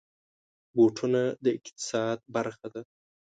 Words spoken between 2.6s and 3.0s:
ده.